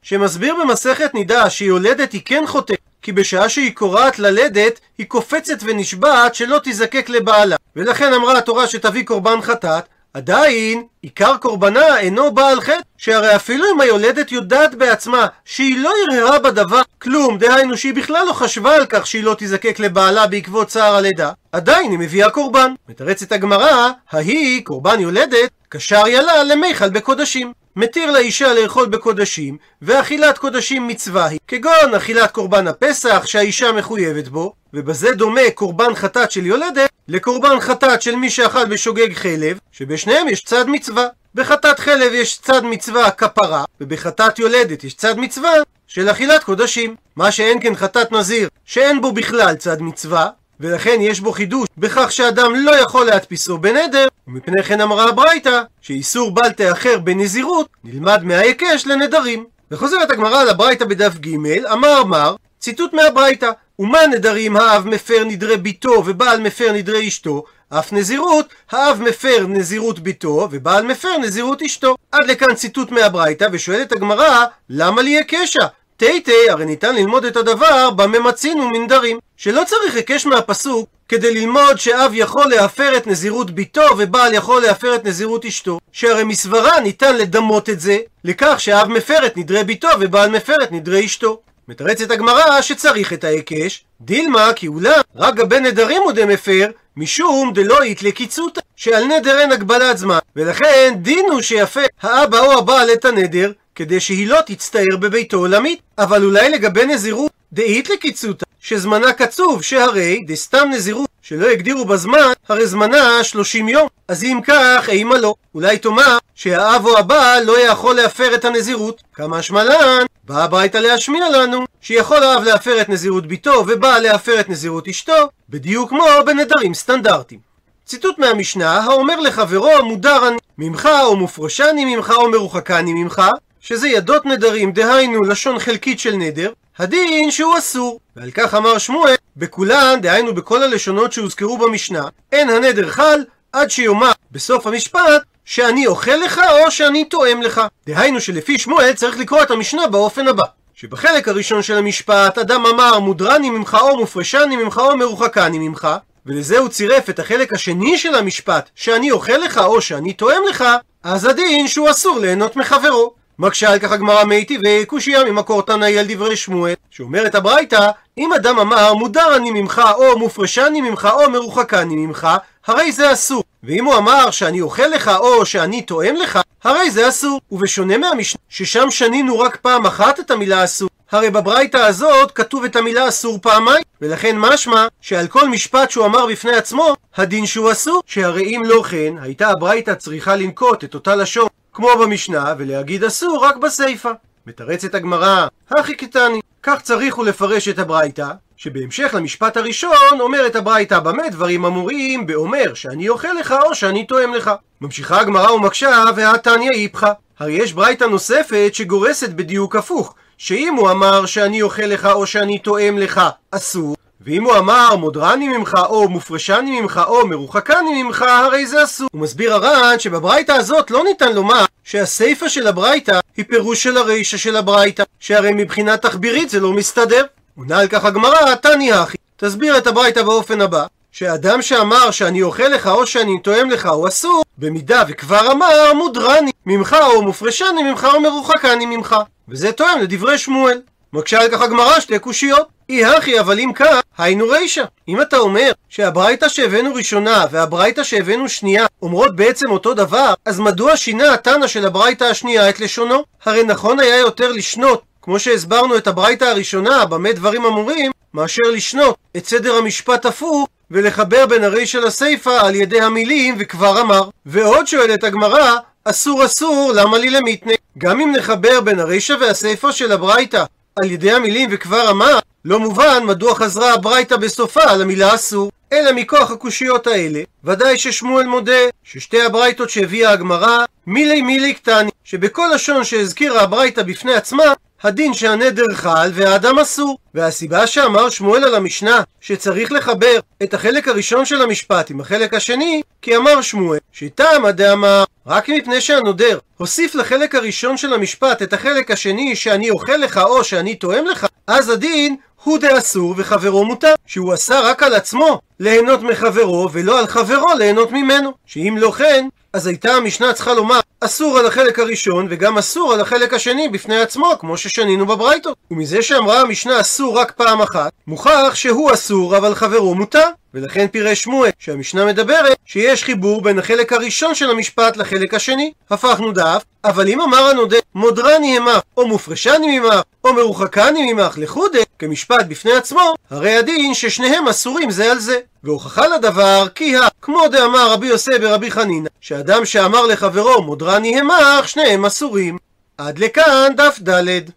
שמסביר 0.03 0.55
במסכת 0.63 1.15
נידה 1.15 1.51
שיולדת 1.51 2.13
היא 2.13 2.21
כן 2.25 2.43
חוטאת, 2.47 2.79
כי 3.03 3.13
בשעה 3.13 3.49
שהיא 3.49 3.75
קורעת 3.75 4.19
ללדת, 4.19 4.81
היא 4.99 5.07
קופצת 5.07 5.59
ונשבעת 5.63 6.35
שלא 6.35 6.61
תזקק 6.65 7.09
לבעלה. 7.09 7.57
ולכן 7.77 8.13
אמרה 8.13 8.39
התורה 8.39 8.67
שתביא 8.67 9.05
קורבן 9.05 9.41
חטאת, 9.43 9.85
עדיין, 10.15 10.83
עיקר 11.03 11.37
קורבנה 11.37 11.99
אינו 11.99 12.31
בעל 12.31 12.61
חטא, 12.61 12.81
שהרי 12.97 13.37
אפילו 13.37 13.65
אם 13.75 13.81
היולדת 13.81 14.33
יודעת 14.33 14.75
בעצמה 14.75 15.27
שהיא 15.45 15.79
לא 15.79 15.93
הרהרה 16.11 16.39
בדבר 16.39 16.83
כלום, 17.03 17.39
דהיינו 17.39 17.77
שהיא 17.77 17.95
בכלל 17.95 18.27
לא 18.27 18.33
חשבה 18.33 18.75
על 18.75 18.87
כך 18.87 19.07
שהיא 19.07 19.25
לא 19.25 19.35
תזקק 19.39 19.79
לבעלה 19.79 20.27
בעקבות 20.27 20.69
צער 20.69 20.95
הלידה, 20.95 21.33
עדיין 21.53 21.91
היא 21.91 21.99
מביאה 21.99 22.31
קורבן. 22.31 22.75
מתרצת 22.89 23.33
הגמרא, 23.33 23.91
ההיא, 24.11 24.65
קורבן 24.65 25.01
יולדת, 25.01 25.51
קשר 25.69 26.09
ילה 26.09 26.45
למיכל 26.45 26.91
בקודשים. 26.91 27.53
מתיר 27.77 28.11
לאישה 28.11 28.55
לאכול 28.55 28.87
בקודשים, 28.87 29.57
ואכילת 29.83 30.39
קודשים 30.39 30.89
מצווה 30.89 31.27
היא, 31.27 31.39
כגון 31.49 31.95
אכילת 31.97 32.31
קורבן 32.31 32.69
הפסח 32.69 33.23
שהאישה 33.27 33.73
מחויבת 33.73 34.29
בו, 34.29 34.53
ובזה 34.75 35.15
דומה 35.15 35.41
קורבן 35.55 35.95
חטאת 35.95 36.31
של 36.31 36.47
יולדת 36.47 36.91
לקורבן 37.09 37.61
חטאת 37.61 38.03
של 38.03 38.17
מי 38.17 38.31
שאכל 38.31 38.65
בשוגג 38.65 39.13
חלב, 39.15 39.59
שבשניהם 39.73 40.29
יש 40.29 40.45
צד 40.45 40.69
מצווה. 40.69 41.07
בחטאת 41.35 41.79
חלב 41.79 42.13
יש 42.13 42.39
צד 42.39 42.65
מצווה 42.65 43.11
כפרה, 43.11 43.65
ובחטאת 43.81 44.39
יולדת 44.39 44.85
יש 44.85 44.95
צד 44.95 45.19
מצווה 45.19 45.53
של 45.87 46.11
אכילת 46.11 46.45
קודשים. 46.45 46.97
מה 47.17 47.33
שאין 47.33 47.59
כן 47.61 47.75
חטאת 47.75 48.13
נזיר, 48.13 48.49
שאין 48.65 49.01
בו 49.01 49.13
בכלל 49.13 49.55
צד 49.55 49.83
מצווה, 49.83 50.29
ולכן 50.61 50.97
יש 51.01 51.21
בו 51.21 51.33
חידוש 51.33 51.69
בכך 51.79 52.13
שאדם 52.13 52.55
לא 52.55 52.71
יכול 52.71 53.07
להדפיסו 53.07 53.59
בנדר, 53.59 54.09
ומפני 54.29 54.63
כן 54.63 54.81
אמרה 54.81 55.09
הברייתא 55.09 55.63
שאיסור 55.81 56.31
בל 56.31 56.53
תאחר 56.53 56.99
בנזירות 56.99 57.69
נלמד 57.85 58.25
מההיקש 58.25 58.87
לנדרים. 58.87 59.45
וחוזרת 59.71 60.11
הגמרא 60.11 60.45
לברייתא 60.45 60.85
בדף 60.85 61.19
ג' 61.19 61.67
אמר 61.73 62.05
מר 62.05 62.37
ציטוט 62.61 62.93
מהברייתא 62.93 63.51
ומה 63.79 64.07
נדרים 64.07 64.57
האב 64.57 64.87
מפר 64.87 65.25
נדרי 65.25 65.57
ביתו 65.57 66.03
ובעל 66.07 66.41
מפר 66.41 66.73
נדרי 66.73 67.09
אשתו 67.09 67.45
אף 67.79 67.93
נזירות, 67.93 68.47
האב 68.71 69.03
מפר 69.03 69.47
נזירות 69.49 69.99
ביתו, 69.99 70.49
ובעל 70.51 70.85
מפר 70.85 71.19
נזירות 71.19 71.63
אשתו. 71.63 71.95
עד 72.13 72.27
לכאן 72.27 72.55
ציטוט 72.55 72.91
מהברייתא, 72.91 73.49
ושואלת 73.53 73.93
הגמרא, 73.93 74.45
למה 74.69 75.03
לי 75.03 75.21
הקשה? 75.21 75.67
תיתי, 75.97 76.51
הרי 76.51 76.65
ניתן 76.65 76.95
ללמוד 76.95 77.25
את 77.25 77.37
הדבר 77.37 77.91
בממצין 77.91 78.61
ומנדרים. 78.61 79.19
שלא 79.37 79.63
צריך 79.67 79.95
היקש 79.95 80.27
מהפסוק 80.27 80.89
כדי 81.13 81.35
ללמוד 81.35 81.79
שאב 81.79 82.11
יכול 82.15 82.47
להפר 82.47 82.97
את 82.97 83.07
נזירות 83.07 83.51
ביתו 83.51 83.83
ובעל 83.99 84.35
יכול 84.35 84.63
להפר 84.63 84.95
את 84.95 85.05
נזירות 85.05 85.45
אשתו. 85.45 85.79
שהרי 85.93 86.25
מסברה 86.25 86.81
ניתן 86.81 87.17
לדמות 87.17 87.71
את 87.71 87.81
זה 87.81 87.99
לכך 88.25 88.55
שאב 88.59 88.89
מפר 88.89 89.27
את 89.27 89.37
נדרי 89.37 89.65
ביתו 89.65 89.89
ובעל 90.01 90.31
מפר 90.31 90.57
את 90.63 90.73
נדרי 90.73 91.05
אשתו. 91.05 91.41
מתרצת 91.69 92.11
הגמרא 92.11 92.61
שצריך 92.61 93.13
את 93.13 93.25
ההיקש, 93.25 93.85
דילמה 94.01 94.53
כי 94.57 94.69
אולם 94.69 95.01
רק 95.17 95.35
גבי 95.35 95.61
נדרים 95.61 96.03
הוא 96.03 96.13
דמפר, 96.13 96.71
משום 96.97 97.53
דלא 97.55 97.85
יתלה 97.85 98.11
קיצותא, 98.11 98.61
שעל 98.77 99.05
נדר 99.05 99.41
אין 99.41 99.53
הגבלת 99.53 99.99
זמן, 99.99 100.19
ולכן 100.37 100.95
דין 100.97 101.27
הוא 101.33 101.43
שיפה 101.43 101.81
האבא 102.03 102.39
או 102.39 102.59
הבעל 102.59 102.93
את 102.93 103.05
הנדר, 103.05 103.53
כדי 103.75 104.01
שהיא 104.01 104.29
לא 104.29 104.39
תצטער 104.47 104.97
בביתו 105.01 105.37
עולמית. 105.37 105.81
אבל 105.99 106.25
אולי 106.25 106.51
לגבי 106.51 106.87
נזירות 106.87 107.31
דאית 107.53 107.91
לקיצותא, 107.91 108.47
שזמנה 108.65 109.13
קצוב, 109.13 109.63
שהרי 109.63 110.25
דסתם 110.27 110.69
נזירות 110.71 111.09
שלא 111.23 111.47
הגדירו 111.47 111.85
בזמן, 111.85 112.33
הרי 112.49 112.67
זמנה 112.67 113.25
30 113.25 113.69
יום. 113.69 113.89
אז 114.09 114.25
אם 114.25 114.41
כך, 114.45 114.89
אימה 114.89 115.19
לא. 115.19 115.35
אולי 115.55 115.79
תאמר 115.79 116.19
שהאב 116.35 116.87
או 116.87 116.99
הבעל 116.99 117.45
לא 117.45 117.61
יכול 117.61 117.97
להפר 117.97 118.35
את 118.35 118.45
הנזירות. 118.45 119.03
כמה 119.13 119.43
שמלן, 119.43 120.05
בא 120.25 120.45
הביתה 120.45 120.81
להשמיע 120.81 121.29
לנו 121.29 121.65
שיכול 121.81 122.23
האב 122.23 122.45
להפר 122.45 122.81
את 122.81 122.89
נזירות 122.89 123.27
ביתו 123.27 123.65
ובעל 123.67 124.03
להפר 124.03 124.41
את 124.41 124.49
נזירות 124.49 124.89
אשתו, 124.89 125.29
בדיוק 125.49 125.89
כמו 125.89 126.07
בנדרים 126.27 126.75
סטנדרטיים. 126.75 127.41
ציטוט 127.87 128.19
מהמשנה 128.19 128.81
האומר 128.81 129.21
לחברו 129.21 129.85
מודר 129.85 130.29
אני 130.29 130.37
ממך 130.59 130.89
או 131.03 131.17
מופרשני 131.17 131.97
ממך 131.97 132.13
או 132.17 132.31
מרוחקני 132.31 132.93
ממך 132.93 133.23
שזה 133.61 133.89
ידות 133.89 134.27
נדרים 134.27 134.73
דהיינו 134.73 135.23
לשון 135.23 135.59
חלקית 135.59 135.99
של 135.99 136.17
נדר 136.17 136.53
הדין 136.79 137.31
שהוא 137.31 137.59
אסור. 137.59 138.01
ועל 138.17 138.31
כך 138.31 138.55
אמר 138.55 138.79
שמואל, 138.79 139.15
בכולן, 139.37 140.01
דהיינו 140.01 140.35
בכל 140.35 140.63
הלשונות 140.63 141.13
שהוזכרו 141.13 141.59
במשנה, 141.59 142.09
אין 142.33 142.51
הנדר 142.51 142.91
חל 142.91 143.21
עד 143.53 143.71
שיאמר 143.71 144.13
בסוף 144.33 144.67
המשפט 144.67 145.23
שאני 145.45 145.87
אוכל 145.87 146.17
לך 146.17 146.41
או 146.51 146.71
שאני 146.71 147.05
תואם 147.05 147.43
לך. 147.43 147.61
דהיינו 147.87 148.21
שלפי 148.21 148.59
שמואל 148.59 148.93
צריך 148.93 149.19
לקרוא 149.19 149.43
את 149.43 149.51
המשנה 149.51 149.87
באופן 149.87 150.29
הבא. 150.29 150.45
שבחלק 150.75 151.29
הראשון 151.29 151.63
של 151.63 151.79
המשפט 151.79 152.39
אדם 152.39 152.67
אמר 152.67 152.99
מודרני 152.99 153.51
ממך 153.51 153.77
או 153.81 153.97
מופרשני 153.97 154.57
ממך 154.57 154.79
או 154.79 154.97
מרוחקני 154.97 155.59
ממך 155.59 155.89
ולזה 156.27 156.59
הוא 156.59 156.69
צירף 156.69 157.11
את 157.11 157.19
החלק 157.19 157.55
השני 157.55 157.99
של 157.99 158.15
המשפט 158.15 158.71
שאני 158.75 159.11
אוכל 159.11 159.37
לך 159.37 159.59
או 159.59 159.81
שאני 159.81 160.13
תואם 160.13 160.43
לך 160.51 160.65
אז 161.03 161.25
הדין 161.25 161.69
שהוא 161.69 161.91
אסור 161.91 162.19
ליהנות 162.19 162.57
מחברו 162.57 163.15
מקשה 163.43 163.73
על 163.73 163.79
כך 163.79 163.93
הגמרא 163.93 164.25
מאיתי 164.25 164.59
וקושייה 164.65 165.25
ממקור 165.25 165.63
תנאי 165.63 165.99
על 165.99 166.07
דברי 166.09 166.37
שמואל 166.37 166.75
שאומרת 166.91 167.35
הברייתא 167.35 167.91
אם 168.19 168.33
אדם 168.33 168.59
אמר 168.59 168.95
מודר 168.95 169.37
אני 169.37 169.51
ממך 169.51 169.83
או 169.95 170.19
מופרשני 170.19 170.81
ממך 170.81 171.09
או 171.13 171.31
מרוחקני 171.31 171.97
ממך 171.97 172.29
הרי 172.67 172.93
זה 172.93 173.13
אסור. 173.13 173.45
ואם 173.63 173.85
הוא 173.85 173.97
אמר 173.97 174.31
שאני 174.31 174.61
אוכל 174.61 174.87
לך 174.87 175.11
או 175.19 175.47
שאני 175.47 175.83
תואם 175.83 176.17
לך 176.17 176.39
הרי 176.65 176.91
זה 176.91 177.09
אסור. 177.09 177.41
ובשונה 177.53 177.99
מהמשנה 177.99 178.41
ששם 178.49 178.91
שנינו 178.91 179.39
רק 179.39 179.57
פעם 179.57 179.87
אחת 179.87 180.21
את 180.21 180.31
המילה 180.31 180.65
אסור 180.65 180.89
הרי 181.11 181.31
בברייתא 181.31 181.77
הזאת 181.77 182.31
כתוב 182.31 182.65
את 182.65 182.77
המילה 182.77 183.09
אסור 183.09 183.39
פעמיים. 183.43 183.83
ולכן 184.01 184.39
משמע 184.39 184.87
שעל 185.01 185.27
כל 185.27 185.49
משפט 185.49 185.91
שהוא 185.91 186.07
אמר 186.07 186.27
בפני 186.27 186.57
עצמו 186.57 186.95
הדין 187.17 187.47
שהוא 187.47 187.73
אסור. 187.73 188.03
שהרי 188.07 188.45
אם 188.45 188.63
לא 188.65 188.83
כן 188.91 189.15
הייתה 189.23 189.49
הברייתא 189.49 189.95
צריכה 189.95 190.37
לנקוט 190.37 190.85
את 190.85 190.95
אותה 190.95 191.17
לשון 191.17 191.49
כמו 191.75 191.89
במשנה, 192.03 192.55
ולהגיד 192.59 193.05
אסור 193.05 193.45
רק 193.45 193.57
בסיפא. 193.57 194.13
מתרצת 194.47 194.95
הגמרא, 194.95 195.47
הכי 195.71 195.95
קטני. 195.95 196.41
כך 196.63 196.81
צריך 196.83 197.15
הוא 197.15 197.25
לפרש 197.25 197.69
את 197.69 197.79
הברייתא, 197.79 198.29
שבהמשך 198.57 199.15
למשפט 199.15 199.57
הראשון 199.57 200.21
אומרת 200.21 200.57
הברייתא 200.57 200.99
במה 200.99 201.29
דברים 201.29 201.65
אמורים 201.65 202.27
באומר 202.27 202.75
שאני 202.75 203.09
אוכל 203.09 203.33
לך 203.41 203.55
או 203.67 203.75
שאני 203.75 204.07
תואם 204.07 204.35
לך. 204.35 204.51
ממשיכה 204.81 205.21
הגמרא 205.21 205.51
ומקשה 205.51 206.05
והתניא 206.17 206.71
איפכא. 206.75 207.13
הרי 207.39 207.53
יש 207.53 207.73
ברייתא 207.73 208.05
נוספת 208.05 208.71
שגורסת 208.73 209.31
בדיוק 209.31 209.77
הפוך, 209.77 210.15
שאם 210.39 210.75
הוא 210.75 210.91
אמר 210.91 211.27
שאני 211.27 211.63
אוכל 211.63 211.83
לך 211.83 212.07
או 212.07 212.27
שאני 212.27 212.59
תואם 212.59 212.99
לך 212.99 213.21
אסור, 213.51 213.97
ואם 214.25 214.45
הוא 214.45 214.57
אמר 214.57 214.97
מודרני 214.97 215.49
ממך 215.49 215.75
או 215.89 216.09
מופרשני 216.09 216.81
ממך 216.81 217.01
או 217.07 217.27
מרוחקני 217.27 218.03
ממך 218.03 218.23
הרי 218.23 218.67
זה 218.67 218.85
אסור. 218.85 219.09
הוא 219.13 219.21
מסביר 219.21 219.55
הר"ן 219.55 219.99
שבברייתא 219.99 220.53
הזאת 220.53 220.91
לא 220.91 221.05
ניתן 221.05 221.33
לומר 221.33 221.65
שהסיפא 221.85 222.49
של 222.49 222.67
הברייתא 222.67 223.21
היא 223.37 223.45
פירוש 223.49 223.83
של 223.83 223.97
הרישא 223.97 224.37
של 224.37 224.57
הברייתא 224.57 225.03
שהרי 225.21 225.53
מבחינה 225.53 225.97
תחבירית 225.97 226.51
זה 226.51 226.61
לא 226.61 226.73
מסתדר. 226.73 227.25
עונה 227.59 227.79
על 227.79 227.89
כך 227.89 228.05
הגמרא 228.05 228.55
תני 228.55 228.93
הכי 228.93 229.17
תסביר 229.37 229.79
את 229.79 229.87
הברייתא 229.87 230.23
באופן 230.23 230.61
הבא 230.61 230.87
שאדם 231.13 231.63
שאמר 231.63 232.11
שאני 232.11 232.43
אוכל 232.43 232.69
לך 232.69 232.87
או 232.87 233.07
שאני 233.07 233.39
תואם 233.39 233.71
לך 233.71 233.87
הוא 233.87 234.09
אסור 234.09 234.43
במידה 234.59 235.03
וכבר 235.09 235.53
אמר 235.53 235.93
מודרני 235.95 236.51
ממך 236.67 236.97
או 237.03 237.23
מופרשני 237.23 237.83
ממך 237.83 238.09
או 238.15 238.21
מרוחקני 238.21 238.87
ממך 238.87 239.17
וזה 239.49 239.73
תואם 239.73 239.99
לדברי 240.01 240.39
שמואל 240.39 240.81
מקשה 241.13 241.41
על 241.41 241.49
כך 241.49 241.61
הגמרא 241.61 242.01
שתי 242.01 242.19
קושיות. 242.19 242.67
אי 242.93 243.05
הכי 243.05 243.41
אבל 243.41 243.59
אם 243.59 243.73
כך, 243.75 244.03
היינו 244.19 244.49
רישא. 244.49 244.85
אם 245.09 245.23
אתה 245.23 245.39
אומר 245.39 245.73
שהברייתא 245.89 246.49
שהבאנו 246.49 246.95
ראשונה 246.95 247.45
והברייתא 247.51 248.03
שהבאנו 248.03 248.49
שנייה 248.49 248.87
אומרות 249.03 249.37
בעצם 249.37 249.71
אותו 249.71 249.95
דבר, 249.95 250.35
אז 250.47 250.61
מדוע 250.61 250.97
שינה 250.97 251.35
התנא 251.35 251.67
של 251.67 251.87
הברייתא 251.87 252.25
השנייה 252.25 252.69
את 252.69 252.81
לשונו? 252.81 253.25
הרי 253.45 253.65
נכון 253.65 254.01
היה 254.01 254.17
יותר 254.17 254.53
לשנות, 254.53 255.03
כמו 255.23 255.39
שהסברנו 255.39 255.97
את 255.97 256.07
הברייתא 256.07 256.45
הראשונה, 256.45 257.07
במה 257.07 257.33
דברים 257.33 257.65
אמורים, 257.65 258.11
מאשר 258.35 258.63
לשנות 258.73 259.17
את 259.37 259.47
סדר 259.47 259.75
המשפט 259.75 260.27
הפוך 260.27 260.69
ולחבר 260.91 261.47
בין 261.47 261.65
הרישא 261.65 261.99
לסיפא 261.99 262.51
על 262.51 262.75
ידי 262.75 263.01
המילים 263.01 263.57
וכבר 263.59 264.01
אמר. 264.01 264.29
ועוד 264.47 264.87
שואלת 264.87 265.25
הגמרא, 265.25 265.77
אסור 266.05 266.45
אסור, 266.45 266.93
למה 266.95 267.19
לי 267.19 267.31
למיתנה? 267.31 267.73
גם 267.99 268.21
אם 268.21 268.33
נחבר 268.37 268.81
בין 268.81 269.01
הרישא 269.01 269.35
והסיפא 269.41 269.93
של 269.93 270.13
הברייתא 270.13 270.65
על 270.97 271.11
ידי 271.11 271.33
המילים 271.33 271.69
וכבר 271.73 272.11
אמר, 272.11 272.39
לא 272.65 272.81
מובן 272.81 273.23
מדוע 273.27 273.55
חזרה 273.55 273.95
הברייתא 273.95 274.37
בסופה 274.37 274.83
על 274.83 275.03
המילה 275.03 275.35
אסור. 275.35 275.71
אלא 275.93 276.13
מכוח 276.13 276.51
הקושיות 276.51 277.07
האלה, 277.07 277.41
ודאי 277.65 277.99
ששמואל 277.99 278.47
מודה 278.47 278.81
ששתי 279.05 279.43
הברייתות 279.43 279.91
שהביאה 279.91 280.31
הגמרא, 280.31 280.85
מילי 281.07 281.43
מילי 281.43 281.75
קטני, 281.75 282.11
שבכל 282.25 282.69
לשון 282.75 283.05
שהזכירה 283.05 283.63
הברייתא 283.63 284.03
בפני 284.03 284.35
עצמה, 284.35 284.65
הדין 285.03 285.35
שהנדר 285.35 285.95
חל 285.95 286.31
והאדם 286.35 286.79
אסור. 286.79 287.19
והסיבה 287.35 287.87
שאמר 287.87 288.29
שמואל 288.31 288.65
על 288.65 288.75
המשנה 288.75 289.23
שצריך 289.41 289.93
לחבר 289.93 290.41
את 290.63 290.75
החלק 290.75 291.09
הראשון 291.09 291.45
של 291.45 291.63
המשפט 291.63 292.11
עם 292.11 292.21
החלק 292.21 292.55
השני, 292.55 293.03
כי 293.23 293.37
אמר 293.37 293.61
שמואל 293.61 293.99
שטעמא 294.13 294.71
דאמר 294.71 295.25
רק 295.47 295.69
מפני 295.69 296.01
שהנודר 296.01 296.59
הוסיף 296.77 297.15
לחלק 297.15 297.55
הראשון 297.55 297.97
של 297.97 298.15
המשפט 298.15 298.63
את 298.63 298.73
החלק 298.73 299.11
השני 299.11 299.57
שאני 299.57 299.91
אוכל 299.91 300.17
לך 300.17 300.41
או 300.45 300.65
שאני 300.65 300.95
תואם 300.95 301.27
לך, 301.27 301.47
אז 301.67 301.89
הדין 301.89 302.37
הוא 302.65 302.79
דאסור 302.79 303.35
וחברו 303.37 303.85
מותר, 303.85 304.15
שהוא 304.27 304.53
עשה 304.53 304.81
רק 304.81 305.03
על 305.03 305.15
עצמו 305.15 305.61
ליהנות 305.81 306.23
מחברו 306.23 306.89
ולא 306.93 307.19
על 307.19 307.27
חברו 307.27 307.75
ליהנות 307.79 308.13
ממנו, 308.13 308.53
שאם 308.67 308.97
לא 308.99 309.11
כן, 309.11 309.49
אז 309.73 309.87
הייתה 309.87 310.15
המשנה 310.15 310.53
צריכה 310.53 310.75
לומר 310.75 311.01
אסור 311.21 311.59
על 311.59 311.67
החלק 311.67 311.99
הראשון 311.99 312.47
וגם 312.51 312.79
אסור 312.79 313.13
על 313.13 313.21
החלק 313.21 313.55
השני 313.55 313.89
בפני 313.89 314.21
עצמו, 314.21 314.53
כמו 314.59 314.77
ששנינו 314.77 315.27
בברייתות. 315.27 315.77
ומזה 315.91 316.23
שאמרה 316.23 316.61
המשנה 316.61 317.01
אסור 317.01 317.39
רק 317.39 317.53
פעם 317.53 317.83
אחת, 317.83 318.13
מוכח 318.27 318.73
שהוא 318.75 319.13
אסור 319.13 319.57
אבל 319.57 319.75
חברו 319.75 320.15
מותר. 320.15 320.49
ולכן 320.75 321.07
פירש 321.07 321.43
שמואל 321.43 321.71
שהמשנה 321.79 322.25
מדברת 322.25 322.77
שיש 322.85 323.25
חיבור 323.25 323.63
בין 323.63 323.79
החלק 323.79 324.13
הראשון 324.13 324.55
של 324.55 324.71
המשפט 324.71 325.17
לחלק 325.17 325.55
השני. 325.55 325.93
הפכנו 326.11 326.53
דף, 326.53 326.83
אבל 327.05 327.29
אם 327.29 327.41
אמר 327.41 327.65
הנודה 327.65 327.97
מודרני 328.15 328.77
עמך, 328.77 329.01
או 329.17 329.27
מופרשני 329.27 329.99
ממך, 329.99 330.21
או 330.45 330.53
מרוחקני 330.53 331.33
ממך 331.33 331.55
לחודה, 331.59 331.99
כמשפט 332.23 332.67
בפני 332.69 332.93
עצמו, 332.93 333.35
הרי 333.51 333.77
הדין 333.77 334.15
ששניהם 334.15 334.69
אסורים 334.69 335.11
זה 335.11 335.31
על 335.33 335.39
זה. 335.39 335.59
והוכחה 335.85 336.27
לדבר 336.29 336.87
כי 336.95 337.17
ה... 337.17 337.21
כמו 337.43 337.69
דאמר 337.69 338.13
רבי 338.13 338.27
יוסי 338.27 338.59
ברבי 338.61 338.91
חנינא, 338.91 339.29
שאדם 339.41 339.85
שאמר 339.85 340.27
לחברו 340.27 340.83
מודרני 340.83 341.41
המך, 341.41 341.89
שניהם 341.89 342.25
אסורים. 342.25 342.79
עד 343.19 343.39
לכאן 343.39 343.93
דף 343.97 344.19
ד'. 344.29 344.71